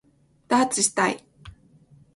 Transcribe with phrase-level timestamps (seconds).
[0.47, 1.23] ダーツしたい